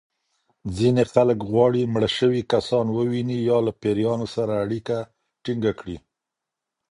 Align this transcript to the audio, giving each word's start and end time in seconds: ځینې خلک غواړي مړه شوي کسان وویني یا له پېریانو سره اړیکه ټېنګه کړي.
ځینې 0.77 1.03
خلک 1.13 1.37
غواړي 1.51 1.81
مړه 1.93 2.09
شوي 2.17 2.41
کسان 2.51 2.85
وویني 2.91 3.37
یا 3.49 3.57
له 3.67 3.71
پېریانو 3.81 4.27
سره 4.35 4.53
اړیکه 4.63 4.97
ټېنګه 5.43 5.71
کړي. 5.79 5.97